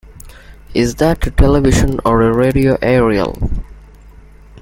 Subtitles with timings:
[0.73, 3.37] Is that a television or a radio aerial?